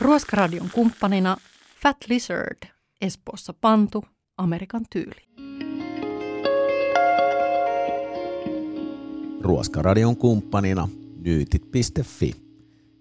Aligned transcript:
Ruoskaradion 0.00 0.70
kumppanina 0.72 1.36
Fat 1.82 1.96
Lizard, 2.08 2.58
Espoossa 3.00 3.54
Pantu, 3.60 4.04
Amerikan 4.38 4.86
tyyli. 4.90 5.26
Ruoskaradion 9.40 10.16
kumppanina 10.16 10.88
nyytit.fi. 11.24 12.32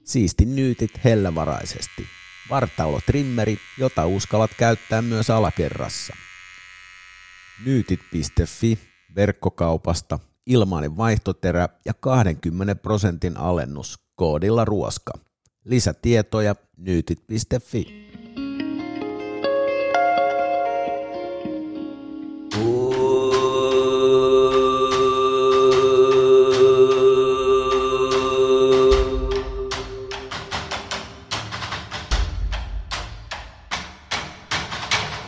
Siisti 0.04 0.46
nyytit 0.46 0.92
hellävaraisesti. 1.04 2.06
Vartaulotrimmeri, 2.50 3.58
jota 3.78 4.06
uskallat 4.06 4.52
käyttää 4.58 5.02
myös 5.02 5.30
alakerrassa. 5.30 6.14
Nyytit.fi 7.66 8.80
verkkokaupasta 9.16 10.20
ilmainen 10.46 10.98
vaihtoterä 10.98 11.70
ja 11.86 11.94
20 11.94 12.76
prosentin 12.76 13.38
alennus 13.38 14.00
koodilla 14.16 14.66
ruoska. 14.66 15.25
Lisätietoja 15.66 16.56
nyytit.fi. 16.78 18.06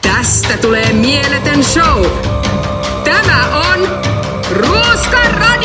Tästä 0.02 0.58
tulee 0.62 0.94
mieletön 0.94 1.64
show. 1.64 2.06
Tämä 3.04 3.60
on 3.60 3.80
Ruoska 4.52 5.22
Radio! 5.32 5.57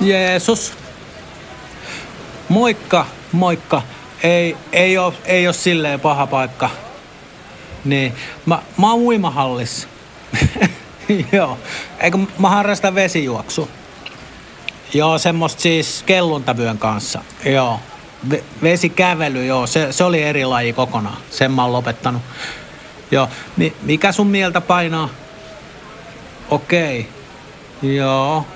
Jeesus. 0.00 0.72
Moikka, 2.48 3.06
moikka. 3.32 3.82
Ei, 4.22 4.56
ei 4.72 4.98
ole 4.98 5.14
ei 5.24 5.46
oo 5.46 5.52
silleen 5.52 6.00
paha 6.00 6.26
paikka. 6.26 6.70
Niin, 7.84 8.12
mä, 8.46 8.62
mä 8.78 8.90
oon 8.90 9.00
uimahallissa. 9.00 9.88
joo, 11.32 11.58
eikö 12.00 12.18
mä 12.38 12.48
harrastan 12.50 12.94
vesijuoksu. 12.94 13.68
Joo, 14.94 15.18
semmoista 15.18 15.62
siis 15.62 16.02
kelluntavyön 16.06 16.78
kanssa. 16.78 17.20
Joo, 17.44 17.80
Ve- 18.30 18.42
vesikävely, 18.62 19.46
joo, 19.46 19.66
se, 19.66 19.92
se 19.92 20.04
oli 20.04 20.22
eri 20.22 20.44
laji 20.44 20.72
kokonaan. 20.72 21.16
Sen 21.30 21.52
mä 21.52 21.62
oon 21.62 21.72
lopettanut. 21.72 22.22
Joo, 23.10 23.28
Mi- 23.56 23.76
mikä 23.82 24.12
sun 24.12 24.26
mieltä 24.26 24.60
painaa? 24.60 25.08
Okei, 26.50 27.08
joo. 27.82 28.46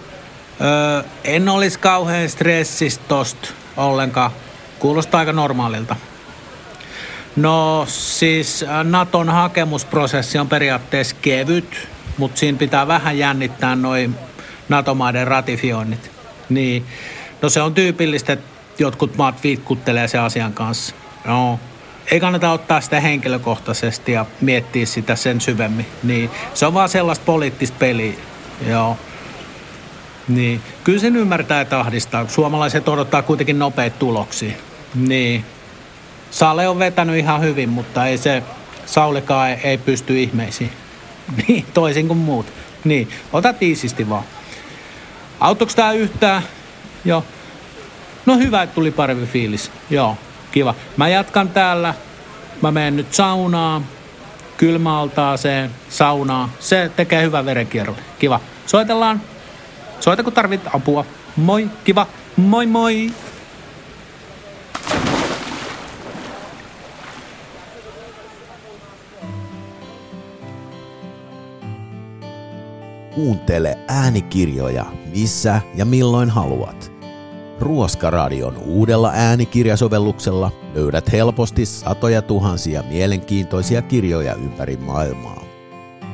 Öö, 0.60 1.02
en 1.24 1.48
olisi 1.48 1.78
kauhean 1.78 2.28
stressistä 2.28 3.05
tosta 3.08 3.48
ollenkaan. 3.77 4.30
Kuulostaa 4.78 5.19
aika 5.19 5.33
normaalilta. 5.33 5.97
No 7.36 7.84
siis 7.88 8.64
Naton 8.84 9.28
hakemusprosessi 9.28 10.38
on 10.38 10.48
periaatteessa 10.48 11.16
kevyt, 11.22 11.88
mutta 12.19 12.38
siinä 12.38 12.58
pitää 12.58 12.88
vähän 12.88 13.19
jännittää 13.19 13.77
noin 13.77 14.14
NATO-maiden 14.69 15.27
ratifioinnit. 15.27 16.10
Niin. 16.48 16.86
No 17.42 17.48
se 17.48 17.62
on 17.62 17.75
tyypillistä, 17.75 18.32
että 18.32 18.47
jotkut 18.78 19.16
maat 19.16 19.42
viitkuttelee 19.42 20.08
sen 20.08 20.20
asian 20.20 20.52
kanssa. 20.52 20.94
No. 21.25 21.60
Ei 22.10 22.20
kannata 22.20 22.50
ottaa 22.50 22.80
sitä 22.80 23.00
henkilökohtaisesti 23.00 24.12
ja 24.12 24.27
miettiä 24.41 24.86
sitä 24.86 25.16
sen 25.16 25.41
syvemmin. 25.41 25.86
Niin. 26.03 26.31
Se 26.54 26.66
on 26.66 26.75
vaan 26.75 26.88
sellaista 26.88 27.25
poliittista 27.25 27.76
peliä. 27.78 28.12
Joo. 28.69 28.97
Niin. 30.28 30.60
Kyllä 30.84 30.98
sen 30.98 31.16
ymmärtää 31.16 31.60
että 31.60 31.80
ahdistaa. 31.80 32.28
Suomalaiset 32.28 32.88
odottaa 32.88 33.22
kuitenkin 33.22 33.58
nopeita 33.58 33.98
tuloksia. 33.98 34.56
Niin. 34.94 35.44
Sale 36.30 36.68
on 36.68 36.78
vetänyt 36.78 37.16
ihan 37.16 37.40
hyvin, 37.40 37.68
mutta 37.68 38.06
ei 38.06 38.18
se, 38.18 38.42
Saulikaan 38.86 39.50
ei, 39.50 39.56
ei 39.64 39.78
pysty 39.78 40.22
ihmeisiin. 40.22 40.70
Niin, 41.48 41.66
toisin 41.74 42.08
kuin 42.08 42.18
muut. 42.18 42.46
Niin, 42.84 43.08
ota 43.32 43.52
tiisisti 43.52 44.08
vaan. 44.08 44.24
Autoks 45.40 45.74
tää 45.74 45.92
yhtään? 45.92 46.42
Joo. 47.04 47.24
No 48.26 48.36
hyvä, 48.38 48.62
että 48.62 48.74
tuli 48.74 48.91
parempi 48.91 49.26
fiilis. 49.26 49.70
Joo, 49.91 50.16
kiva. 50.52 50.74
Mä 50.96 51.08
jatkan 51.08 51.48
täällä. 51.48 51.94
Mä 52.62 52.70
menen 52.70 52.96
nyt 52.96 53.14
saunaan, 53.14 53.86
kylmäaltaaseen, 54.56 55.70
saunaan. 55.88 56.50
Se 56.60 56.91
tekee 56.96 57.22
hyvän 57.22 57.46
verenkierron. 57.46 57.96
Kiva. 58.18 58.41
Soitellaan. 58.66 59.20
Soita, 60.00 60.22
kun 60.22 60.32
tarvit 60.32 60.60
apua. 60.72 61.05
Moi, 61.37 61.69
kiva. 61.84 62.06
Moi 62.37 62.66
moi. 62.66 63.10
Kuuntele 73.15 73.78
äänikirjoja 73.88 74.84
missä 75.15 75.60
ja 75.75 75.84
milloin 75.84 76.31
haluat. 76.31 76.93
Ruoskaradion 77.60 78.56
uudella 78.56 79.10
äänikirjasovelluksella 79.15 80.50
löydät 80.75 81.12
helposti 81.12 81.66
satoja 81.66 82.22
tuhansia 82.22 82.83
mielenkiintoisia 82.83 83.83
kirjoja 83.83 84.34
ympäri 84.34 84.77
maailmaa. 84.77 85.44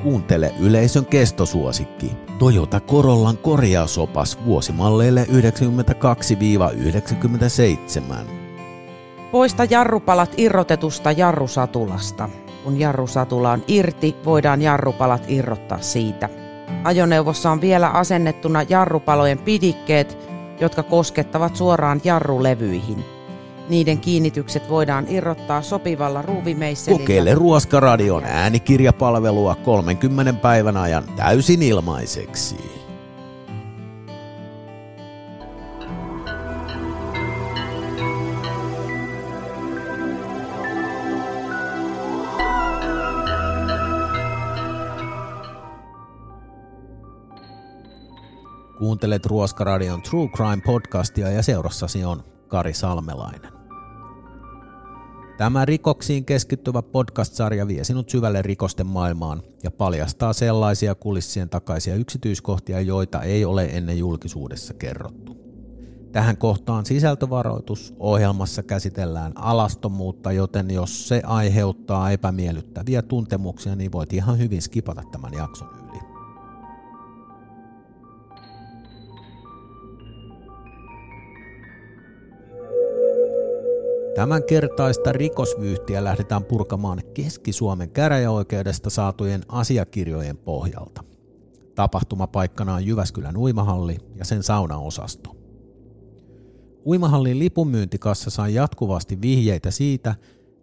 Kuuntele 0.03 0.55
yleisön 0.61 1.07
kestosuosikki 1.07 2.13
Toyota 2.39 2.81
Corollan 2.81 3.39
korjausopas 3.39 4.39
vuosimalleille 4.45 5.27
92-97. 8.11 8.13
Poista 9.33 9.65
jarrupalat 9.71 10.35
irrotetusta 10.37 11.13
jarrusatulasta. 11.13 12.29
Kun 12.65 12.81
jarrusatula 12.81 13.51
on 13.51 13.63
irti, 13.69 14.17
voidaan 14.25 14.63
jarrupalat 14.63 15.25
irrottaa 15.29 15.81
siitä. 15.81 16.29
Ajoneuvossa 16.85 17.51
on 17.51 17.61
vielä 17.61 17.89
asennettuna 17.89 18.63
jarrupalojen 18.69 19.39
pidikkeet, 19.39 20.19
jotka 20.61 20.83
koskettavat 20.83 21.57
suoraan 21.57 22.01
jarrulevyihin. 22.05 23.05
Niiden 23.71 24.01
kiinnitykset 24.01 24.69
voidaan 24.69 25.07
irrottaa 25.09 25.63
sopivalla 25.63 26.23
ruuvimeisselillä. 26.23 27.01
Kokeile 27.01 27.35
Ruoskaradion 27.35 28.25
äänikirjapalvelua 28.25 29.55
30 29.55 30.33
päivän 30.33 30.77
ajan 30.77 31.05
täysin 31.17 31.63
ilmaiseksi. 31.63 32.57
Kuuntelet 48.79 49.27
Ruoskaradion 49.27 50.03
True 50.03 50.29
Crime 50.29 50.63
podcastia 50.67 51.31
ja 51.31 51.43
seurassasi 51.43 52.05
on 52.05 52.25
Kari 52.49 52.75
Salmelainen. 52.75 53.60
Tämä 55.41 55.65
rikoksiin 55.65 56.25
keskittyvä 56.25 56.83
podcast-sarja 56.83 57.69
vie 57.69 57.85
sinut 57.85 58.11
syvälle 58.11 58.43
rikosten 58.43 58.87
maailmaan 58.87 59.43
ja 59.63 59.71
paljastaa 59.71 60.33
sellaisia 60.33 60.95
kulissien 60.95 61.49
takaisia 61.49 61.95
yksityiskohtia, 61.95 62.81
joita 62.81 63.23
ei 63.23 63.45
ole 63.45 63.65
ennen 63.65 63.99
julkisuudessa 63.99 64.75
kerrottu. 64.75 65.37
Tähän 66.13 66.37
kohtaan 66.37 66.87
sisältövaroitus. 66.87 67.95
Ohjelmassa 67.99 68.63
käsitellään 68.63 69.33
alastomuutta, 69.35 70.33
joten 70.33 70.71
jos 70.71 71.09
se 71.09 71.23
aiheuttaa 71.27 72.11
epämiellyttäviä 72.11 73.03
tuntemuksia, 73.03 73.77
niin 73.77 73.93
voit 73.93 74.13
ihan 74.13 74.39
hyvin 74.39 74.63
skipata 74.63 75.03
tämän 75.13 75.33
jakson 75.33 75.80
Tämän 84.21 84.45
kertaista 84.45 85.13
rikosvyyhtiä 85.13 86.05
lähdetään 86.05 86.45
purkamaan 86.45 87.03
Keski-Suomen 87.15 87.91
käräjäoikeudesta 87.91 88.91
saatujen 88.91 89.43
asiakirjojen 89.49 90.37
pohjalta. 90.37 91.05
Tapahtumapaikkana 91.75 92.75
on 92.75 92.87
Jyväskylän 92.87 93.37
uimahalli 93.37 93.99
ja 94.17 94.25
sen 94.25 94.43
saunaosasto. 94.43 95.37
Uimahallin 96.87 97.39
lipunmyyntikassa 97.39 98.31
sai 98.31 98.55
jatkuvasti 98.55 99.21
vihjeitä 99.21 99.71
siitä, 99.71 100.15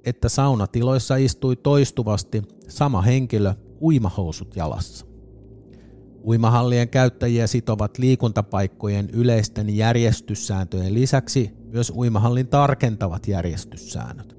että 0.05 0.29
saunatiloissa 0.29 1.15
istui 1.15 1.55
toistuvasti 1.55 2.41
sama 2.67 3.01
henkilö 3.01 3.53
uimahousut 3.81 4.55
jalassa. 4.55 5.06
Uimahallien 6.27 6.89
käyttäjiä 6.89 7.47
sitovat 7.47 7.97
liikuntapaikkojen 7.97 9.09
yleisten 9.09 9.77
järjestyssääntöjen 9.77 10.93
lisäksi 10.93 11.51
myös 11.71 11.93
uimahallin 11.95 12.47
tarkentavat 12.47 13.27
järjestyssäännöt. 13.27 14.37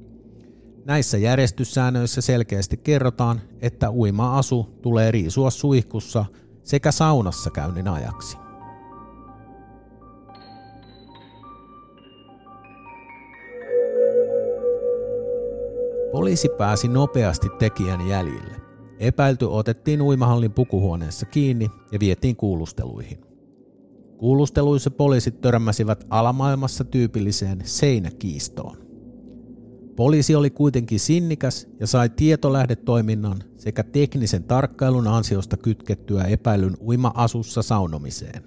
Näissä 0.84 1.18
järjestyssäännöissä 1.18 2.20
selkeästi 2.20 2.76
kerrotaan, 2.76 3.40
että 3.60 3.90
uima-asu 3.90 4.78
tulee 4.82 5.10
riisua 5.10 5.50
suihkussa 5.50 6.24
sekä 6.62 6.92
saunassa 6.92 7.50
käynnin 7.50 7.88
ajaksi. 7.88 8.36
Poliisi 16.12 16.48
pääsi 16.48 16.88
nopeasti 16.88 17.48
tekijän 17.58 18.08
jäljille. 18.08 18.67
Epäilty 18.98 19.44
otettiin 19.44 20.02
uimahallin 20.02 20.52
pukuhuoneessa 20.52 21.26
kiinni 21.26 21.70
ja 21.92 22.00
vietiin 22.00 22.36
kuulusteluihin. 22.36 23.18
Kuulusteluissa 24.16 24.90
poliisit 24.90 25.40
törmäsivät 25.40 26.06
alamaailmassa 26.10 26.84
tyypilliseen 26.84 27.60
seinäkiistoon. 27.64 28.76
Poliisi 29.96 30.34
oli 30.34 30.50
kuitenkin 30.50 31.00
sinnikäs 31.00 31.68
ja 31.80 31.86
sai 31.86 32.08
tietolähdetoiminnan 32.08 33.42
sekä 33.56 33.82
teknisen 33.82 34.44
tarkkailun 34.44 35.06
ansiosta 35.06 35.56
kytkettyä 35.56 36.24
epäilyn 36.24 36.76
uima-asussa 36.80 37.62
saunomiseen. 37.62 38.42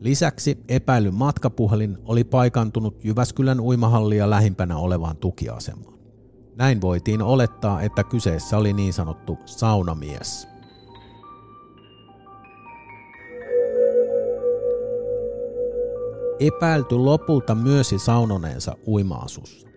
Lisäksi 0.00 0.58
epäilyn 0.68 1.14
matkapuhelin 1.14 1.98
oli 2.04 2.24
paikantunut 2.24 3.04
Jyväskylän 3.04 3.60
uimahallia 3.60 4.30
lähimpänä 4.30 4.76
olevaan 4.76 5.16
tukiasemaan. 5.16 5.97
Näin 6.58 6.80
voitiin 6.80 7.22
olettaa, 7.22 7.82
että 7.82 8.04
kyseessä 8.04 8.58
oli 8.58 8.72
niin 8.72 8.92
sanottu 8.92 9.38
saunamies. 9.46 10.48
Epäilty 16.40 16.94
lopulta 16.94 17.54
myösi 17.54 17.98
saunoneensa 17.98 18.76
uimaasussa. 18.86 19.68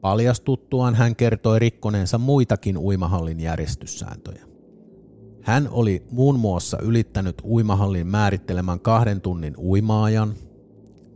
Paljastuttuaan 0.00 0.94
hän 0.94 1.16
kertoi 1.16 1.58
rikkoneensa 1.58 2.18
muitakin 2.18 2.78
uimahallin 2.78 3.40
järjestyssääntöjä. 3.40 4.44
Hän 5.42 5.68
oli 5.70 6.06
muun 6.10 6.38
muassa 6.38 6.78
ylittänyt 6.82 7.42
uimahallin 7.44 8.06
määrittelemän 8.06 8.80
kahden 8.80 9.20
tunnin 9.20 9.56
uimaajan, 9.56 10.34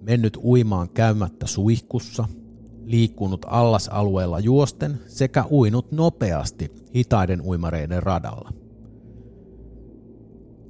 mennyt 0.00 0.38
uimaan 0.42 0.88
käymättä 0.88 1.46
suihkussa– 1.46 2.28
liikkunut 2.84 3.46
allasalueella 3.48 4.38
juosten 4.38 5.00
sekä 5.06 5.44
uinut 5.50 5.92
nopeasti 5.92 6.72
hitaiden 6.94 7.40
uimareiden 7.40 8.02
radalla. 8.02 8.52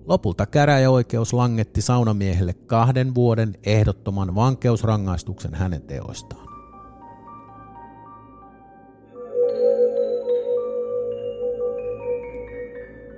Lopulta 0.07 0.47
käräjäoikeus 0.47 1.33
langetti 1.33 1.83
saunamiehelle 1.83 2.55
kahden 2.55 3.15
vuoden 3.15 3.55
ehdottoman 3.67 4.35
vankeusrangaistuksen 4.35 5.55
hänen 5.55 5.83
teoistaan. 5.83 6.53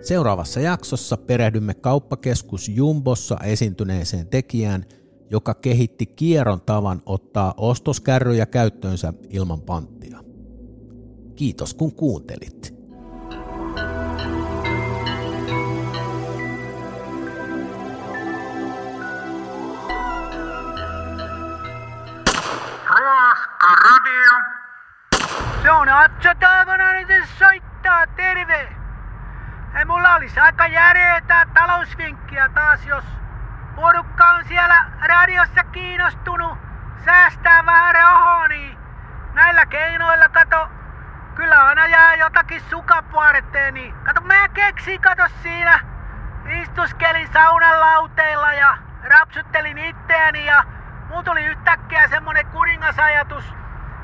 Seuraavassa 0.03 0.61
jaksossa 0.61 1.17
perehdymme 1.17 1.75
kauppakeskus 1.75 2.69
Jumbossa 2.69 3.37
esiintyneeseen 3.45 4.27
tekijään– 4.27 4.85
joka 5.31 5.55
kehitti 5.55 6.07
kierron 6.07 6.61
tavan 6.61 7.03
ottaa 7.07 7.55
ostoskärryjä 7.57 8.47
käyttöönsä 8.47 9.13
ilman 9.31 9.61
panttia. 9.61 10.25
Kiitos 11.37 11.75
kun 11.75 11.93
kuuntelit. 11.93 12.74
Säästää 37.05 37.67
vähän 37.67 37.95
rahaa, 37.95 38.49
niin 38.49 38.79
näillä 39.35 39.67
keinoilla 39.67 40.29
kato, 40.29 40.69
kyllä 41.35 41.65
aina 41.65 41.87
jää 41.87 42.15
jotakin 42.15 42.61
sukapuoretteen, 42.61 43.75
niin 43.75 43.95
kato 43.95 44.21
mä 44.21 44.49
keksin, 44.49 45.01
kato 45.01 45.23
siinä, 45.43 45.81
istuskelin 46.63 47.29
saunan 47.33 47.81
lauteilla 47.81 48.53
ja 48.53 48.77
rapsuttelin 49.05 49.79
itteeni 49.79 50.47
ja 50.47 50.65
mulla 51.09 51.23
tuli 51.23 51.45
yhtäkkiä 51.45 52.09
semmonen 52.09 52.47
kuningasajatus. 52.47 53.55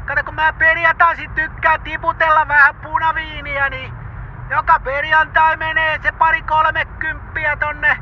Kato 0.06 0.24
kun 0.24 0.34
mä 0.34 0.52
perjantaisin 0.52 1.30
tykkään 1.30 1.80
tiputella 1.80 2.48
vähän 2.48 2.74
punaviiniä, 2.74 3.70
niin 3.70 3.94
joka 4.50 4.80
perjantai 4.80 5.56
menee 5.56 5.98
se 6.02 6.12
pari 6.12 6.42
kolmekymppiä 6.42 7.56
tonne 7.56 7.96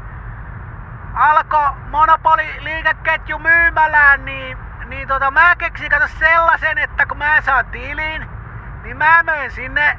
alko 1.15 1.77
monopoli 1.91 2.57
liikeketju 2.59 3.39
myymälään, 3.39 4.25
niin, 4.25 4.59
niin 4.89 5.09
tota, 5.09 5.31
mä 5.31 5.57
keksin 5.57 5.91
kato 5.91 6.09
sellaisen, 6.19 6.79
että 6.79 7.07
kun 7.07 7.19
mä 7.19 7.41
saan 7.41 7.67
tilin, 7.67 8.27
niin 8.83 8.97
mä 8.97 9.23
menen 9.23 9.51
sinne 9.51 9.99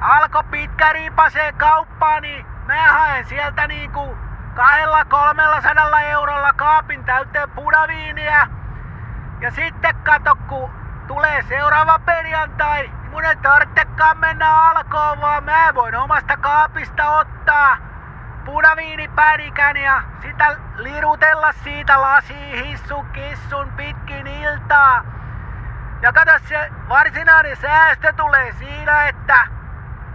alko 0.00 0.42
pitkäriipaseen 0.42 1.54
kauppaan, 1.54 2.22
niin 2.22 2.46
mä 2.66 2.92
haen 2.92 3.24
sieltä 3.24 3.66
niinku 3.66 4.16
kahdella 4.54 5.04
kolmella 5.04 5.60
sadalla 5.60 6.00
eurolla 6.00 6.52
kaapin 6.52 7.04
täyteen 7.04 7.50
punaviiniä. 7.50 8.46
Ja 9.40 9.50
sitten 9.50 9.96
kato, 9.96 10.36
kun 10.48 10.70
tulee 11.06 11.42
seuraava 11.42 11.98
perjantai, 11.98 12.82
niin 12.82 13.10
mun 13.10 13.24
ei 13.24 13.36
tarvitsekaan 13.36 14.18
mennä 14.18 14.60
alkoon, 14.60 15.20
vaan 15.20 15.44
mä 15.44 15.74
voin 15.74 15.94
omasta 15.94 16.36
kaapista 16.36 17.10
ottaa 17.10 17.76
punaviinipänikän 18.44 19.76
ja 19.76 20.02
sitä 20.22 20.56
lirutella 20.76 21.52
siitä 21.52 22.00
lasi 22.00 22.34
hissun 22.64 23.06
kissun 23.06 23.72
pitkin 23.72 24.26
iltaa. 24.26 25.04
Ja 26.02 26.12
kato 26.12 26.32
se 26.48 26.70
varsinainen 26.88 27.56
säästö 27.56 28.12
tulee 28.12 28.52
siinä, 28.52 29.04
että 29.08 29.46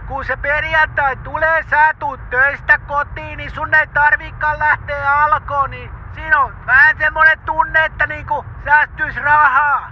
kun 0.08 0.24
se 0.24 0.36
perjantai 0.36 1.16
tulee, 1.16 1.62
sä 1.62 1.94
tuut 1.98 2.30
töistä 2.30 2.78
kotiin, 2.78 3.36
niin 3.36 3.50
sun 3.50 3.74
ei 3.74 3.86
tarvikaan 3.86 4.58
lähteä 4.58 5.12
alkoon, 5.14 5.70
niin 5.70 5.90
siinä 6.14 6.38
on 6.38 6.66
vähän 6.66 6.98
semmonen 6.98 7.38
tunne, 7.38 7.84
että 7.84 8.06
niinku 8.06 8.44
säästyis 8.64 9.16
rahaa. 9.16 9.90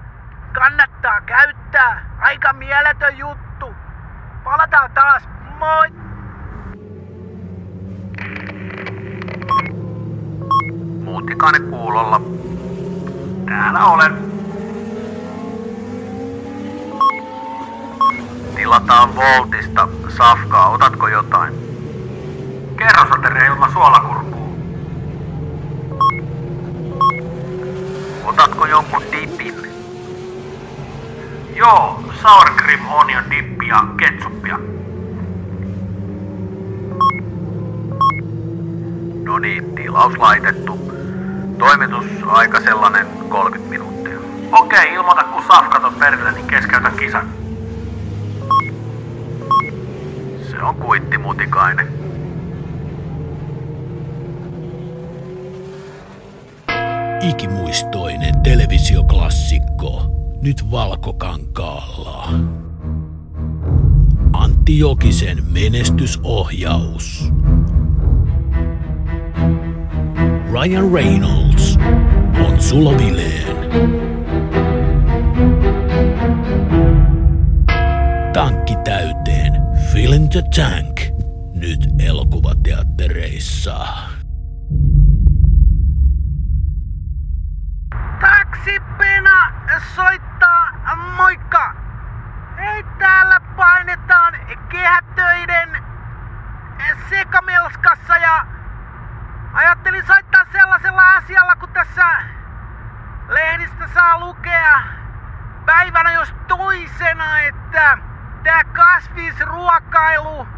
Kannattaa 0.53 1.21
käyttää. 1.21 2.05
Aika 2.19 2.53
mieletön 2.53 3.19
juttu. 3.19 3.75
Palataan 4.45 4.91
taas. 4.91 5.29
Moi! 5.59 6.08
Muutikainen 11.29 11.71
kuulolla. 11.71 12.21
Täällä 13.47 13.85
olen. 13.85 14.13
Tilataan 18.57 19.17
Voltista 19.17 19.89
safkaa. 20.17 20.69
Otatko 20.69 21.09
jotain? 21.09 21.55
Kerrosateria 22.77 23.47
ilman 23.47 23.73
suolakurkuu. 23.73 24.59
Otatko 28.25 28.67
jonkun 28.67 29.03
dipin? 29.13 29.55
Joo, 31.57 32.01
sour 32.23 32.51
cream 32.57 32.89
onion 32.89 33.31
dippi 33.31 33.69
ja 33.69 33.85
ketsuppia. 33.97 34.59
No 39.25 39.39
niin, 39.39 39.75
tilaus 39.75 40.19
laitettu. 40.19 40.79
Toimitusaika 41.59 42.61
sellainen 42.61 43.07
30 43.29 43.71
minuuttia. 43.71 44.19
Okei, 44.53 44.95
ilmoita 44.95 45.25
kun 45.25 45.43
safkat 45.43 45.85
on 45.85 45.95
perille, 45.95 46.33
niin 46.33 46.47
keskeytä 46.47 46.91
kisan. 46.91 47.29
Se 50.51 50.63
on 50.63 50.75
kuitti 50.75 51.19
mutikainen. 51.19 51.89
Ikimuistoinen 57.21 58.43
televisioklassikko, 58.43 60.03
nyt 60.43 60.71
valkokankaalla. 60.71 62.29
Antti 64.33 64.79
Jokisen 64.79 65.45
menestysohjaus. 65.53 67.33
Ryan 70.53 70.93
Reynolds 70.93 71.48
Jones 71.59 71.79
on 72.47 72.61
sulovilleen. 72.63 73.57
Tankki 78.33 78.77
täyteen. 78.85 79.53
Fill 79.93 80.13
in 80.13 80.29
the 80.29 80.43
tank. 80.43 81.01
Nyt 81.55 81.89
elokuvateattereissa. 82.07 83.87
Taksipena 88.21 89.53
soittaa. 89.97 90.28
Lukea 104.59 104.83
päivänä 105.67 106.13
jos 106.13 106.35
toisena, 106.49 107.41
että 107.41 107.99
tämä 108.43 108.65
kasvisruokailu 108.65 110.49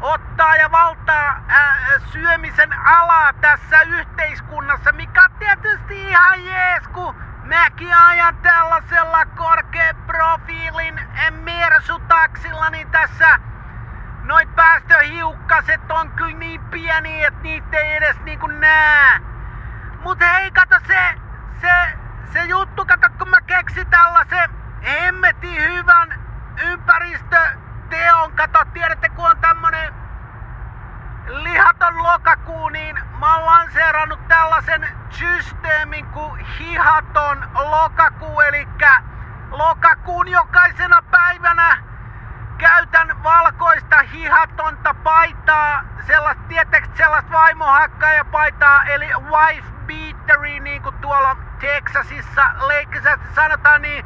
ottaa 0.00 0.56
ja 0.56 0.70
valtaa 0.70 1.40
ää, 1.48 1.76
syömisen 2.12 2.72
alaa 2.72 3.32
tässä 3.32 3.80
yhteiskunnassa, 3.80 4.92
mikä 4.92 5.22
on 5.22 5.38
tietysti 5.38 6.08
ihan 6.08 6.44
jees, 6.44 6.88
kun 6.88 7.14
mäkin 7.44 7.94
ajan 7.94 8.36
tällaisella 8.36 9.26
korkeaprofiilin 9.26 11.00
mersutaksilla, 11.30 12.70
niin 12.70 12.90
tässä 12.90 13.38
noi 14.22 14.46
päästöhiukkaset 14.46 15.90
on 15.90 16.10
kyllä 16.10 16.38
niin 16.38 16.60
pieni, 16.60 17.24
että 17.24 17.42
niitä 17.42 17.78
ei 17.78 17.96
edes 17.96 18.20
niinku 18.20 18.46
näe. 18.46 19.20
Mut 20.02 20.20
hei, 20.20 20.50
kato 20.50 20.76
se, 20.86 21.14
se, 21.60 22.05
se 22.32 22.44
juttu, 22.44 22.84
kato 22.84 23.08
kun 23.18 23.28
mä 23.28 23.40
keksin 23.40 23.86
tällaisen 23.86 24.50
hemmetin 24.86 25.62
hyvän 25.62 26.20
ympäristöteon, 26.62 28.32
kato 28.32 28.64
tiedätte 28.72 29.08
kun 29.08 29.26
on 29.30 29.40
tämmönen 29.40 29.94
lihaton 31.26 32.02
lokakuu, 32.02 32.68
niin 32.68 32.98
mä 33.20 33.36
oon 33.36 33.46
lanseerannut 33.46 34.28
tällaisen 34.28 34.88
systeemin 35.10 36.06
kuin 36.06 36.46
hihaton 36.46 37.48
lokakuu, 37.54 38.40
eli 38.40 38.68
lokakuun 39.50 40.28
jokaisena 40.28 41.02
päivänä 41.10 41.78
käytän 42.58 43.22
valkoista 43.22 44.02
hihatonta 44.12 44.94
paitaa, 44.94 45.84
sellaista, 46.06 46.42
tietääkö 46.48 46.88
sellaista 46.96 47.32
vaimohakkaaja 47.32 48.24
eli 48.86 49.06
wife 49.06 49.68
beateri, 49.86 50.60
niin 50.60 50.82
kuin 50.82 50.94
tuolla 50.94 51.36
Texasissa 51.58 52.42
leikkisästi 52.66 53.26
sanotaan, 53.34 53.82
niin, 53.82 54.04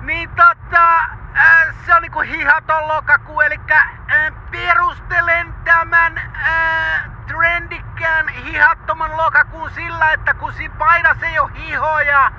niin 0.00 0.30
tota, 0.30 0.98
äh, 1.36 1.74
se 1.86 1.94
on 1.94 2.02
niinku 2.02 2.20
hihaton 2.20 2.88
lokakuu, 2.88 3.40
eli 3.40 3.60
äh, 3.70 4.32
perustelen 4.50 5.54
tämän 5.64 6.18
äh, 6.18 7.10
trendikkään 7.26 8.28
hihattoman 8.28 9.16
lokakuun 9.16 9.70
sillä, 9.70 10.12
että 10.12 10.34
kun 10.34 10.52
siinä 10.52 10.74
paidassa 10.78 11.26
ei 11.26 11.38
ole 11.38 11.50
hihoja, 11.54 12.32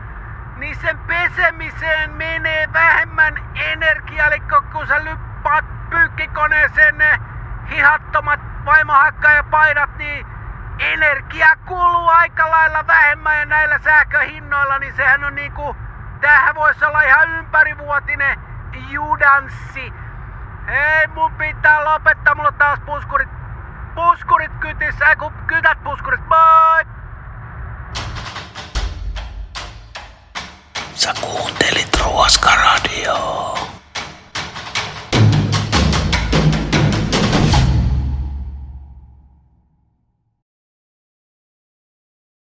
niin 0.55 0.75
sen 0.75 0.97
pesemiseen 0.97 2.11
menee 2.11 2.73
vähemmän 2.73 3.35
energiaa, 3.55 4.27
eli 4.27 4.43
kun 4.71 4.87
sä 4.87 5.03
lyppaat 5.03 5.65
pyykkikoneeseen 5.89 6.97
ne 6.97 7.19
hihattomat 7.69 8.39
vaimohakkajapaidat, 8.65 9.97
niin 9.97 10.25
energia 10.79 11.55
kuluu 11.67 12.07
aika 12.07 12.51
lailla 12.51 12.87
vähemmän 12.87 13.39
ja 13.39 13.45
näillä 13.45 13.79
sähköhinnoilla, 13.83 14.79
niin 14.79 14.95
sehän 14.95 15.23
on 15.23 15.35
niinku, 15.35 15.75
tämähän 16.21 16.55
voisi 16.55 16.85
olla 16.85 17.01
ihan 17.01 17.29
ympärivuotinen 17.29 18.39
judanssi. 18.89 19.93
Hei, 20.67 21.07
mun 21.07 21.33
pitää 21.33 21.85
lopettaa, 21.85 22.35
mulla 22.35 22.51
taas 22.51 22.79
puskurit, 22.85 23.29
puskurit 23.95 24.51
kytissä, 24.59 25.09
ei 25.09 25.15
kun 25.15 25.33
kytät 25.47 25.83
puskurit, 25.83 26.21
moi! 26.27 26.85
Sä 30.93 31.13
kuuntelit 31.21 32.01
Ruos 32.03 32.41